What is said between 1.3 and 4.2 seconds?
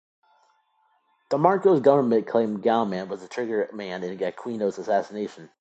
Marcos government claimed Galman was the trigger man in